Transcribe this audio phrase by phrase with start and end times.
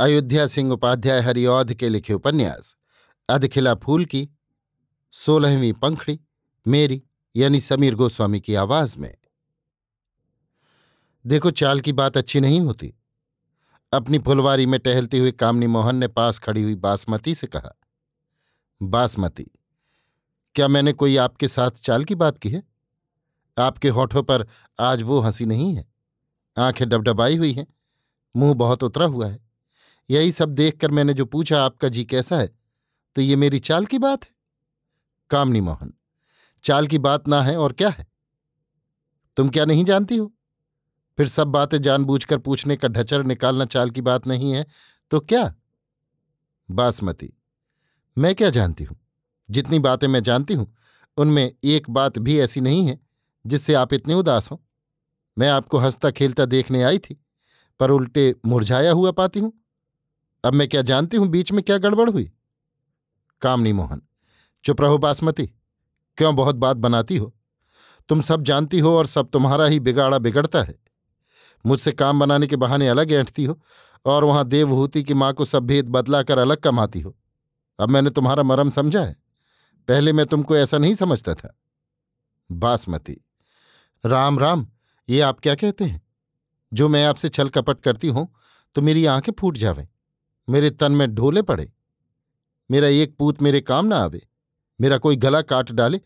[0.00, 2.76] अयोध्या सिंह उपाध्याय हरिऔध के लिखे उपन्यास,
[3.28, 4.28] अधखिला फूल की,
[5.12, 6.20] सोलहवीं पंखड़ी,
[6.68, 7.02] मेरी,
[7.36, 9.16] यानी समीर गोस्वामी की आवाज़ में।
[11.26, 12.94] देखो, चाल की बात अच्छी नहीं होती।
[13.92, 17.78] अपनी फुलवारी में टहलती हुई कामनी मोहन ने पास खड़ी हुई बासमती से कहा,
[18.82, 19.50] बासमती,
[20.54, 22.62] क्या मैंने कोई आपके साथ चाल की बात की है?
[23.58, 24.46] आपके होठों पर
[24.80, 25.92] आज वो हँसी नहीं है।
[26.58, 27.66] आँखें डबडबाई हुई हैं,
[28.36, 29.47] मुँह बहुत उतरा हुआ है।
[30.10, 32.50] यही सब देखकर मैंने जो पूछा, आपका जी कैसा है?
[33.16, 34.30] तो ये मेरी चाल की बात है?
[35.30, 35.92] कामनी मोहन,
[36.64, 38.06] चाल की बात ना है और क्या है?
[39.36, 40.32] तुम क्या नहीं जानती हो?
[41.18, 44.66] फिर सब बातें जानबूझकर पूछने का ढचर निकालना चाल की बात नहीं है
[45.10, 45.54] तो क्या?
[46.68, 47.32] बासमती,
[48.16, 48.96] मैं क्या जानती हूँ?
[49.48, 50.74] जितनी बातें मैं जानती हूँ,
[51.18, 52.98] उनमें एक बात भी ऐसी नहीं है,
[53.44, 54.62] जिससे आप इतने उदास हो।
[55.36, 57.20] मैं आपको हंसता खेलता देखने आई थी,
[57.80, 59.52] पर उल्टे मुरझाया हुआ पाती हूँ।
[60.44, 62.32] अब मैं क्या जानती हूँ बीच में क्या गड़बड़ हुई?
[63.42, 64.02] कामनी मोहन,
[64.64, 65.46] चुप रहो बासमती,
[66.18, 67.34] क्यों बहुत बात बनाती हो?
[68.08, 70.78] तुम सब जानती हो और सब तुम्हारा ही बिगाड़ा बिगड़ता है।
[71.66, 73.60] मुझसे काम बनाने के बहाने अलग ऐंठती हो
[74.06, 77.16] और वहाँ देवहूति की माँ को सब भेद बदलाकर अलग कमाती हो।
[77.78, 79.16] अब मैंने तुम्हारा मरम समझा है।
[79.88, 81.56] पहले मैं तुमको ऐसा नहीं समझता था।
[82.50, 83.20] बासमती,
[84.04, 84.66] राम राम,
[85.08, 86.02] ये आप क्या कहते हैं?
[86.72, 88.28] जो मैं आपसे छल कपट करती हूँ
[88.76, 89.86] तो मेरी आँखें फूट जावें।
[90.48, 91.70] मेरे तन में ढोले पड़े।
[92.70, 94.26] मेरा एक पूत मेरे काम ना आवे।
[94.80, 96.00] मेरा कोई गला काट डाले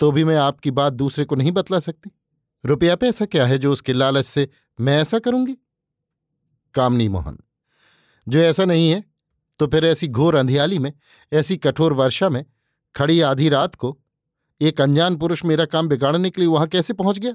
[0.00, 2.10] तो भी मैं आपकी बात दूसरे को नहीं बतला सकती।
[2.64, 4.48] रुपया पैसा क्या है जो उसके लालच से
[4.78, 5.56] मैं ऐसा करूँगी?
[6.74, 7.38] कामनी मोहन,
[8.26, 9.04] जो ऐसा नहीं है
[9.60, 10.92] तो फिर ऐसी घोर अंधियाली में,
[11.32, 12.44] ऐसी कठोर वर्षा में,
[12.94, 13.98] खड़ी आधी रात को,
[14.60, 17.34] एक अनजान पुरुष मेरा काम बिगाड़ने के लिए वहाँ कैसे पहुँच गया?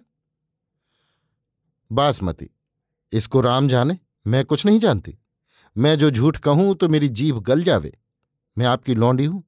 [1.92, 2.50] बासमती,
[3.14, 5.18] इसको राम जाने, मैं कुछ नहीं जानती।
[5.78, 7.98] मैं जो झूठ कहूँ तो मेरी जीभ गल जावे।
[8.58, 9.44] मैं आपकी लौंडी हूँ।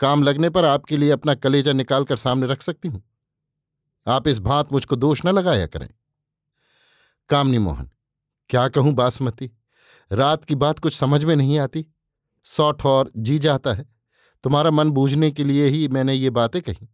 [0.00, 3.02] काम लगने पर आपके लिए अपना कलेजा निकालकर सामने रख सकती हूँ।
[4.06, 5.88] आप इस भांत मुझको दोष न लगाया करें।
[7.28, 7.90] कामनी मोहन,
[8.50, 9.50] क्या कहूँ बासमती?
[10.12, 11.86] रात की बात कुछ समझ में नहीं आती।
[12.44, 13.86] सौ ठौर जी जाता है।
[14.44, 16.88] तुम्हारा मन बूझने के लिए ही मैंने ये बातें कही।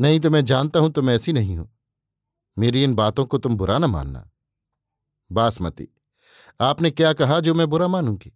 [0.00, 1.70] नहीं तो मैं जानता हूँ तुम ऐसी नहीं हो।
[2.58, 4.30] मेरी इन बातों को तुम बुरा न मानना।
[5.32, 5.88] बासमती
[6.60, 8.32] आपने क्या कहा जो मैं बुरा मानूँगी?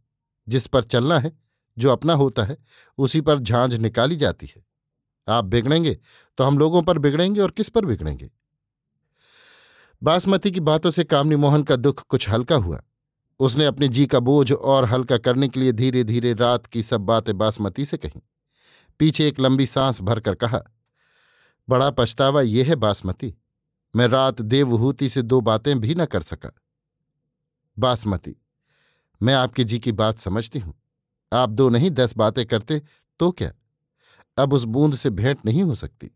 [0.49, 1.33] जिस पर चलना है,
[1.79, 2.57] जो अपना होता है,
[2.99, 4.65] उसी पर झांझ निकाली जाती है।
[5.29, 5.99] आप बिगड़ेंगे
[6.39, 8.31] तो हम लोगों पर बिगड़ेंगे और किस पर बिगड़ेंगे?
[10.03, 12.83] बासमती की बातों से कामनी मोहन का दुख कुछ हल्का हुआ।
[13.41, 17.01] उसने अपने जी का बोझ और हल्का करने के लिए धीरे धीरे रात की सब
[17.01, 18.21] बातें बासमती से कहीं।
[19.01, 20.63] पीछे एक लंबी सांस भरकर कहा,
[21.69, 23.35] बड़ा पछतावा ये है बासमती।
[23.97, 26.51] मैं रात देवहूति से दो बातें भी न कर सका।
[27.77, 28.37] बासमती।
[29.21, 30.75] मैं आपके जी की बात समझती हूँ।
[31.33, 32.83] आप दो नहीं, दस बातें करते
[33.21, 33.53] तो क्या?
[34.39, 36.11] अब उस बूंद से भेंट नहीं हो सकती।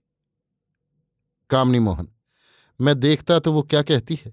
[1.50, 2.08] कामनी मोहन,
[2.80, 4.32] मैं देखता तो वो क्या कहती है?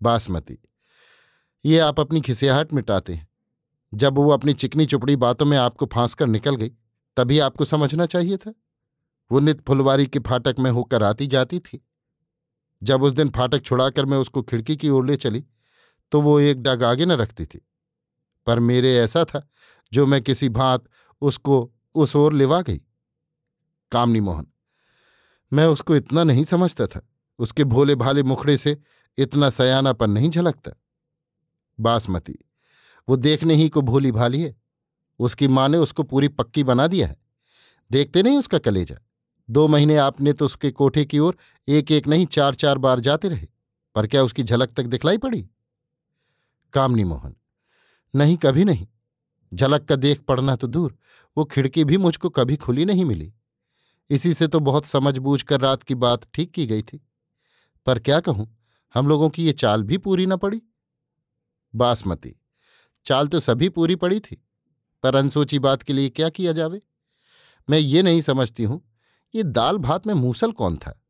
[0.00, 0.58] बासमती,
[1.64, 3.28] ये आप अपनी खिसियाहट मिटाते हैं।
[3.92, 6.72] जब वो अपनी चिकनी चुपड़ी बातों में आपको फांस कर निकल गई,
[7.16, 8.52] तभी आपको समझना चाहिए था।
[9.30, 11.80] वो नित फुलवारी के फाटक में होकर आती जाती थी।
[12.82, 15.44] जब उस दिन फाटक छुड़ाकर मैं उसको खिड़की की ओर ले चली
[16.12, 17.60] तो वो एक डग आगे न रखती थी।
[18.46, 19.48] पर मेरे ऐसा था,
[19.92, 20.84] जो मैं किसी भांत
[21.22, 22.80] उसको उस ओर लेवा गई।
[23.92, 24.46] कामनी मोहन,
[25.52, 27.06] मैं उसको इतना नहीं समझता था।
[27.38, 28.76] उसके भोले भाले मुखड़े से
[29.18, 30.72] इतना सयानापन नहीं झलकता।
[31.78, 32.38] बासमती,
[33.08, 34.54] वो देखने ही को भोली भाली है।
[35.20, 37.16] उसकी माँ ने उसको पूरी पक्की बना दिया है।
[37.90, 38.96] देखते नहीं उसका कलेजा।
[39.50, 41.36] दो महीने आपने तो उसके कोठे की ओर
[41.68, 43.46] एक एक नहीं चार चार बार जाते रहे,
[43.96, 45.42] पर क्या उसकी झलक तक दिखलाई पड़ी?
[46.74, 47.34] कामनी मोहन,
[48.14, 48.86] नहीं, कभी नहीं।
[49.52, 50.96] झलक का देख पड़ना तो दूर,
[51.36, 53.32] वो खिड़की भी मुझको कभी खुली नहीं मिली।
[54.10, 57.00] इसी से तो बहुत समझ बूझ कर रात की बात ठीक की गई थी।
[57.86, 58.46] पर क्या कहूँ,
[58.94, 60.60] हम लोगों की ये चाल भी पूरी न पड़ी।
[61.74, 62.34] बासमती,
[63.06, 64.42] चाल तो सभी पूरी पड़ी थी,
[65.04, 66.80] पर अनसोची बात के लिए क्या किया जावे?
[67.68, 68.80] मैं ये नहीं समझती हूँ
[69.34, 71.00] ये दाल भात में मूसल कौन था?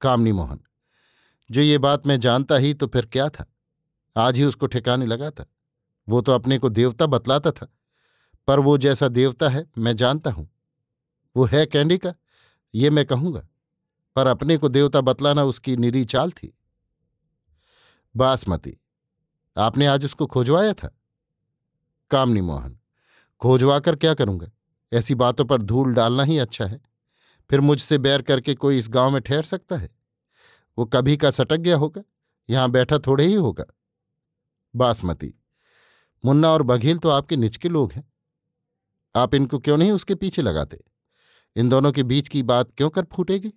[0.00, 0.60] कामनी मोहन,
[1.50, 3.46] जो ये बात मैं जानता ही तो फिर क्या था?
[4.16, 5.46] आज ही उसको ठिकाने लगा था।
[6.08, 7.66] वो तो अपने को देवता बतलाता था,
[8.48, 10.48] पर वो जैसा देवता है, मैं जानता हूँ।
[11.36, 12.14] वो है कैंडी का,
[12.74, 13.46] ये मैं कहूँगा,
[14.16, 16.52] पर अपने को देवता बतलाना उसकी निरी चाल थी।
[18.14, 18.76] बासमती,
[19.56, 20.90] आपने आज उसको खोजवाया था?
[22.10, 22.78] कामनी मोहन
[23.40, 24.50] खोजवा कर क्या करूँगा?
[24.92, 26.80] ऐसी बातों पर धूल डालना ही अच्छा है।
[27.50, 29.88] फिर मुझसे बैर करके कोई इस गाँव में ठहर सकता है?
[30.78, 32.02] वो कभी का सटक गया होगा,
[32.48, 33.64] यहाँ बैठा थोड़े ही होगा।
[34.74, 35.34] बासमती,
[36.24, 38.12] मुन्ना और बघेल तो आपके निच के लोग हैं।
[39.14, 40.82] आप इनको क्यों नहीं उसके पीछे लगाते?
[41.56, 43.52] इन दोनों के बीच की बात क्यों कर फूटेगी?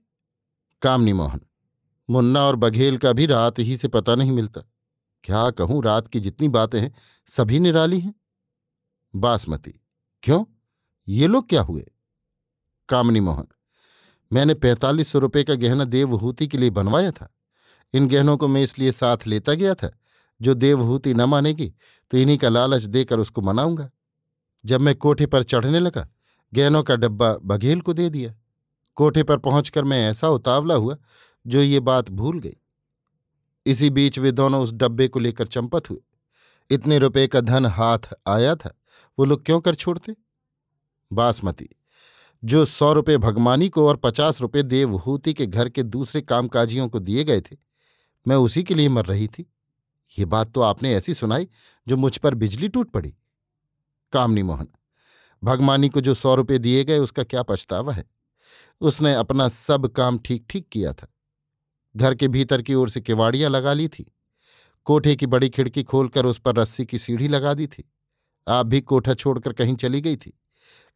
[0.82, 1.42] कामनी मोहन,
[2.10, 4.62] मुन्ना और बघेल का भी रात ही से पता नहीं मिलता।
[5.24, 6.94] क्या कहूँ, रात की जितनी बातें हैं,
[7.28, 8.14] सभी निराली हैं।
[9.14, 9.74] बासमती,
[10.24, 10.44] क्यों?
[11.08, 11.86] ये लोग क्या हुए?
[12.90, 13.48] कामनी मोहन
[14.32, 17.30] मैंने पैंतालीस सौ रुपये का गहना देवहूति के लिए बनवाया था।
[17.94, 19.92] इन गहनों को मैं इसलिए साथ लेता गया था,
[20.42, 21.74] जो देवहूति न मानेगी
[22.12, 23.90] तो इन्हीं का लालच देकर उसको मनाऊँगा।
[24.66, 26.08] जब मैं कोठे पर चढ़ने लगा,
[26.54, 28.34] गहनों का डब्बा बघेल को दे दिया।
[28.98, 30.98] कोठे पर पहुंचकर मैं ऐसा उतावला हुआ,
[31.46, 32.56] जो ये बात भूल गई।
[33.66, 36.00] इसी बीच वे दोनों उस डब्बे को लेकर चंपत हुए।
[36.70, 38.74] इतने रुपए का धन हाथ आया था,
[39.18, 40.16] वो लोग क्यों कर छोड़ते?
[41.12, 41.70] बासमती
[42.44, 47.00] जो सौ रुपये भगमानी को और पचास रुपये देवहूति के घर के दूसरे कामकाजियों को
[47.00, 47.58] दिए गए थे।
[48.28, 49.46] मैं उसी के लिए मर रही थी।
[50.20, 51.48] ये बात तो आपने ऐसी सुनाई
[51.88, 53.16] जो मुझ पर बिजली टूट पड़ी।
[54.14, 54.68] कामनी मोहन,
[55.44, 58.06] भगमानी को जो सौ रुपये दिए गए उसका क्या पछतावा है?
[58.82, 61.08] उसने अपना सब काम ठीक ठीक किया था।
[61.96, 64.14] घर के भीतर की ओर से किवाड़ियाँ लगा ली थी।
[64.86, 67.92] कोठे की बड़ी खिड़की खोलकर उस पर रस्सी की सीढ़ी लगा दी थी।
[68.48, 70.40] आप भी कोठा छोड़कर कहीं चली गई थी।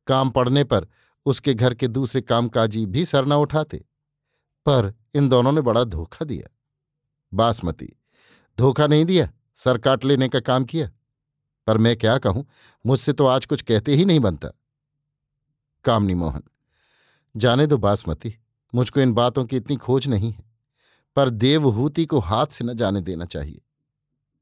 [0.07, 0.87] काम पड़ने पर
[1.25, 3.77] उसके घर के दूसरे कामकाजी भी सर न उठाते।
[4.65, 6.55] पर इन दोनों ने बड़ा धोखा दिया।
[7.33, 7.89] बासमती,
[8.57, 10.89] धोखा नहीं दिया, सर काट लेने का काम किया।
[11.67, 12.45] पर मैं क्या कहूँ,
[12.85, 14.47] मुझसे तो आज कुछ कहते ही नहीं बनता।
[15.85, 16.43] कामनी मोहन,
[17.37, 18.35] जाने दो बासमती,
[18.75, 20.43] मुझको इन बातों की इतनी खोज नहीं है,
[21.15, 23.61] पर देवहूति को हाथ से न जाने देना चाहिए।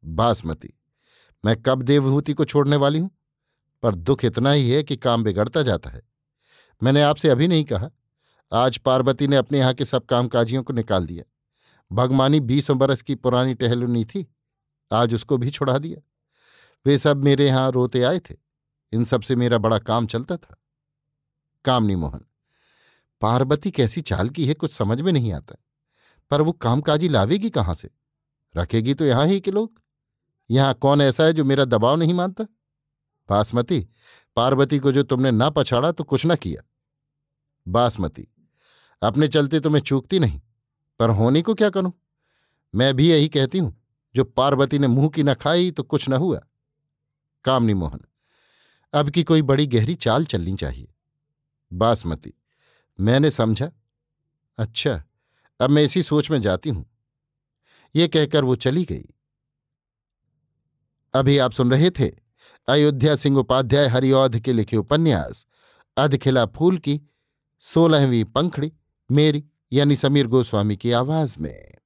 [0.06, 0.74] बासमती,
[1.46, 3.10] मैं कब देवहूति को छोड़ने वाली हूँ?
[3.84, 6.02] पर दुख इतना ही है कि काम बिगड़ता जाता है।
[6.82, 7.90] मैंने आपसे अभी नहीं कहा।
[8.52, 11.24] आज पार्वती ने अपने यहाँ के सब कामकाजियों को निकाल दिया।
[11.92, 14.26] भगमानी बीसों बरस की पुरानी टहलुनी थी,
[14.92, 16.02] आज उसको भी छुड़ा दिया।
[16.86, 18.36] वे सब मेरे यहाँ रोते आए थे।
[18.94, 20.56] इन सबसे मेरा बड़ा काम चलता था।
[21.66, 22.26] कामनी मोहन,
[23.22, 25.56] पार्वती कैसी चाल की है कुछ समझ में नहीं आता।
[26.32, 27.90] पर वो कामकाजी लावेगी कहाँ से?
[28.56, 29.82] रखेगी तो यहाँ ही के लोग।
[30.50, 32.44] यहाँ कौन ऐसा है जो मेरा दबाव नहीं मानता?
[33.30, 33.80] बासमती,
[34.38, 36.62] पार्वती को जो तुमने ना पछाड़ा तो कुछ ना किया।
[37.68, 38.28] बासमती।
[39.02, 40.42] अपने चलते तो मैं चूकती नहीं,
[41.00, 41.92] पर होनी को क्या करूँ?
[42.74, 43.76] मैं भी यही कहती हूँ,
[44.16, 46.40] जो पार्वती ने मुँह की न खाई तो कुछ न हुआ।
[47.46, 48.00] कामनी मोहन,
[48.94, 50.94] अब की कोई बड़ी गहरी चाल चलनी चाहिए।
[51.72, 52.34] बासमती,
[53.00, 53.72] मैंने समझा।
[54.58, 55.04] अच्छा
[55.60, 56.86] अब मैं इसी सोच में जाती हूँ।
[57.96, 59.06] ये कहकर वो चली गई।
[61.14, 62.10] अभी आप सुन रहे थे
[62.68, 65.46] अयोध्या सिंह उपाध्याय हरिऔध के लिखे उपन्यास,
[65.98, 67.00] अधखिला फूल की
[67.60, 68.72] सोलहवीं पंखड़ी
[69.12, 71.79] मेरी यानी समीर गोस्वामी की आवाज़ में।